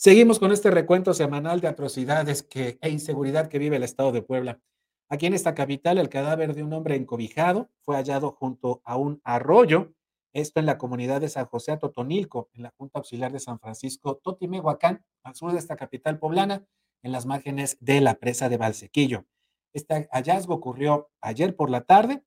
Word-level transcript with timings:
Seguimos 0.00 0.38
con 0.38 0.52
este 0.52 0.70
recuento 0.70 1.12
semanal 1.12 1.60
de 1.60 1.66
atrocidades 1.66 2.46
e 2.54 2.88
inseguridad 2.88 3.48
que 3.48 3.58
vive 3.58 3.74
el 3.74 3.82
estado 3.82 4.12
de 4.12 4.22
Puebla. 4.22 4.60
Aquí 5.08 5.26
en 5.26 5.34
esta 5.34 5.56
capital, 5.56 5.98
el 5.98 6.08
cadáver 6.08 6.54
de 6.54 6.62
un 6.62 6.72
hombre 6.72 6.94
encobijado 6.94 7.68
fue 7.84 7.96
hallado 7.96 8.30
junto 8.30 8.80
a 8.84 8.96
un 8.96 9.20
arroyo, 9.24 9.92
esto 10.32 10.60
en 10.60 10.66
la 10.66 10.78
comunidad 10.78 11.20
de 11.20 11.28
San 11.28 11.46
José 11.46 11.76
Totonilco, 11.78 12.48
en 12.52 12.62
la 12.62 12.72
Junta 12.78 13.00
Auxiliar 13.00 13.32
de 13.32 13.40
San 13.40 13.58
Francisco 13.58 14.18
Totimehuacán, 14.22 15.04
al 15.24 15.34
sur 15.34 15.50
de 15.50 15.58
esta 15.58 15.74
capital 15.74 16.20
poblana, 16.20 16.64
en 17.02 17.10
las 17.10 17.26
márgenes 17.26 17.76
de 17.80 18.00
la 18.00 18.14
presa 18.14 18.48
de 18.48 18.56
Valsequillo. 18.56 19.24
Este 19.72 20.08
hallazgo 20.12 20.54
ocurrió 20.54 21.10
ayer 21.20 21.56
por 21.56 21.70
la 21.70 21.80
tarde 21.80 22.22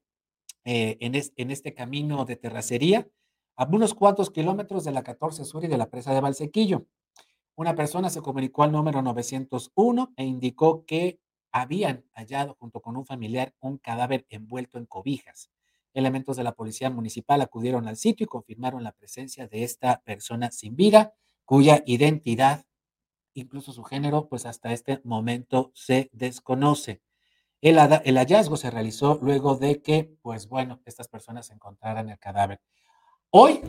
eh, 0.65 0.97
en, 0.99 1.13
en 1.15 1.51
este 1.51 1.73
camino 1.73 2.25
de 2.25 2.35
terracería, 2.35 3.07
a 3.55 3.63
unos 3.63 3.93
cuantos 3.93 4.29
kilómetros 4.29 4.83
de 4.83 4.91
la 4.91 5.03
14 5.03 5.45
Sur 5.45 5.63
y 5.63 5.67
de 5.69 5.77
la 5.77 5.89
presa 5.89 6.13
de 6.13 6.19
Valsequillo. 6.19 6.85
Una 7.55 7.75
persona 7.75 8.09
se 8.09 8.21
comunicó 8.21 8.63
al 8.63 8.71
número 8.71 9.01
901 9.01 10.13
e 10.15 10.25
indicó 10.25 10.85
que 10.85 11.19
habían 11.51 12.05
hallado 12.13 12.55
junto 12.59 12.81
con 12.81 12.97
un 12.97 13.05
familiar 13.05 13.53
un 13.59 13.77
cadáver 13.77 14.25
envuelto 14.29 14.77
en 14.77 14.85
cobijas. 14.85 15.51
Elementos 15.93 16.37
de 16.37 16.43
la 16.43 16.53
policía 16.53 16.89
municipal 16.89 17.41
acudieron 17.41 17.87
al 17.87 17.97
sitio 17.97 18.23
y 18.23 18.27
confirmaron 18.27 18.83
la 18.83 18.93
presencia 18.93 19.47
de 19.47 19.63
esta 19.63 20.01
persona 20.01 20.51
sin 20.51 20.75
vida, 20.75 21.13
cuya 21.43 21.83
identidad, 21.85 22.65
incluso 23.33 23.73
su 23.73 23.83
género, 23.83 24.29
pues 24.29 24.45
hasta 24.45 24.71
este 24.71 25.01
momento 25.03 25.71
se 25.75 26.09
desconoce. 26.13 27.01
El, 27.61 27.77
hallazgo 27.77 28.57
se 28.57 28.71
realizó 28.71 29.19
luego 29.21 29.55
de 29.55 29.81
que, 29.81 30.15
pues 30.21 30.47
bueno, 30.47 30.81
estas 30.85 31.07
personas 31.09 31.51
encontraran 31.51 32.09
el 32.09 32.17
cadáver. 32.17 32.61
Hoy, 33.29 33.61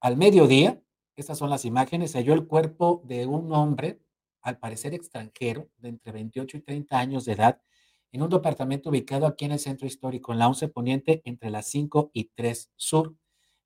al 0.00 0.16
mediodía, 0.16 0.80
estas 1.16 1.38
son 1.38 1.50
las 1.50 1.64
imágenes. 1.64 2.12
Se 2.12 2.18
halló 2.18 2.34
el 2.34 2.46
cuerpo 2.46 3.02
de 3.04 3.26
un 3.26 3.52
hombre, 3.52 4.00
al 4.42 4.58
parecer 4.58 4.94
extranjero, 4.94 5.68
de 5.78 5.90
entre 5.90 6.12
28 6.12 6.58
y 6.58 6.60
30 6.60 6.98
años 6.98 7.24
de 7.24 7.32
edad, 7.32 7.60
en 8.12 8.22
un 8.22 8.30
departamento 8.30 8.90
ubicado 8.90 9.26
aquí 9.26 9.44
en 9.44 9.52
el 9.52 9.58
centro 9.58 9.86
histórico, 9.86 10.32
en 10.32 10.38
la 10.38 10.48
11 10.48 10.68
Poniente, 10.68 11.22
entre 11.24 11.50
las 11.50 11.66
5 11.66 12.10
y 12.12 12.30
3 12.34 12.70
Sur. 12.76 13.16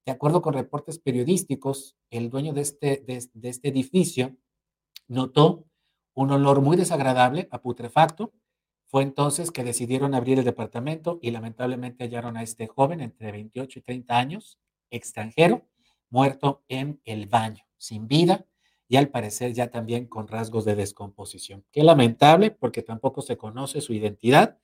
De 0.07 0.13
acuerdo 0.13 0.41
con 0.41 0.55
reportes 0.55 0.99
periodísticos, 0.99 1.97
el 2.09 2.31
dueño 2.31 2.55
de 2.55 2.63
este, 2.63 3.05
de, 3.07 3.49
este 3.49 3.69
edificio 3.69 4.37
notó 5.07 5.67
un 6.15 6.31
olor 6.31 6.63
muy 6.63 6.79
desagradable 6.79 7.47
a 7.51 7.61
putrefacto. 7.61 8.33
Fue 8.87 9.03
entonces 9.03 9.51
que 9.51 9.65
decidieron 9.65 10.15
abrir 10.15 10.39
el 10.39 10.47
departamento 10.47 11.19
y 11.21 11.31
lamentablemente 11.31 12.05
hallaron 12.05 12.39
a 12.39 12.43
este 12.43 12.69
joven 12.69 13.03
entre 13.03 13.33
28 13.33 13.81
y 13.81 13.83
30 13.83 14.17
años, 14.17 14.59
extranjero, 14.91 15.68
muerto 16.11 16.63
en 16.69 17.01
el 17.05 17.27
baño, 17.27 17.65
sin 17.77 18.09
vida 18.09 18.47
y 18.89 18.97
al 18.97 19.09
parecer 19.09 19.53
ya 19.53 19.71
también 19.71 20.07
con 20.07 20.29
rasgos 20.29 20.65
de 20.65 20.75
descomposición. 20.75 21.65
Qué 21.71 21.83
lamentable 21.83 22.51
porque 22.51 22.83
tampoco 22.83 23.21
se 23.21 23.37
conoce 23.37 23.81
su 23.81 23.93
identidad 23.93 24.59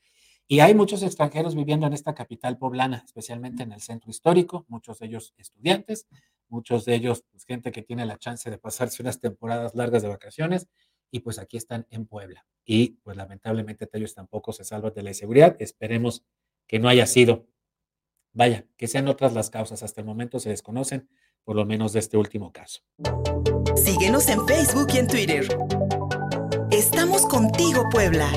y 0.47 0.61
hay 0.61 0.75
muchos 0.75 1.03
extranjeros 1.03 1.55
viviendo 1.55 1.87
en 1.87 1.93
esta 1.93 2.15
capital 2.15 2.59
poblana, 2.59 3.03
especialmente 3.05 3.63
en 3.63 3.73
el 3.73 3.81
centro 3.81 4.11
histórico, 4.11 4.67
muchos 4.69 4.99
de 4.99 5.07
ellos 5.07 5.35
estudiantes, 5.39 6.07
muchos 6.49 6.85
de 6.85 6.95
ellos 6.95 7.25
pues, 7.31 7.45
gente 7.45 7.73
que 7.73 7.83
tiene 7.83 8.05
la 8.07 8.19
chance 8.19 8.51
de 8.51 8.59
pasarse 8.59 9.03
unas 9.03 9.21
temporadas 9.21 9.75
largas 9.75 10.03
de 10.03 10.09
vacaciones 10.09 10.69
y 11.11 11.21
pues 11.21 11.39
aquí 11.39 11.57
están 11.57 11.87
en 11.91 12.07
Puebla. 12.07 12.47
Y 12.65 12.99
pues 13.03 13.17
lamentablemente 13.17 13.89
ellos 13.93 14.15
tampoco 14.15 14.53
se 14.53 14.65
salvan 14.65 14.93
de 14.95 15.03
la 15.03 15.11
inseguridad. 15.11 15.57
Esperemos 15.61 16.25
que 16.67 16.79
no 16.79 16.89
haya 16.89 17.07
sido, 17.07 17.47
vaya, 18.33 18.67
que 18.77 18.89
sean 18.89 19.09
otras 19.09 19.33
las 19.35 19.51
causas. 19.51 19.83
Hasta 19.83 20.01
el 20.01 20.07
momento 20.07 20.41
se 20.41 20.49
desconocen, 20.49 21.09
por 21.45 21.57
lo 21.57 21.65
menos 21.65 21.93
de 21.93 22.01
este 22.01 22.17
último 22.17 22.53
caso. 22.53 22.81
Síguenos 23.77 24.29
en 24.29 24.47
Facebook 24.47 24.89
y 24.95 24.99
en 24.99 25.09
Twitter. 25.09 25.59
Estamos 26.71 27.27
contigo, 27.27 27.85
Puebla. 27.91 28.31